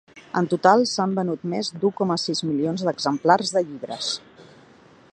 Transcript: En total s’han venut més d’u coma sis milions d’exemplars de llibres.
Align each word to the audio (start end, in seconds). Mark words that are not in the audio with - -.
En 0.39 0.45
total 0.53 0.85
s’han 0.91 1.13
venut 1.19 1.43
més 1.53 1.69
d’u 1.83 1.93
coma 2.01 2.17
sis 2.23 2.43
milions 2.49 2.87
d’exemplars 2.89 3.57
de 3.59 3.67
llibres. 3.69 4.13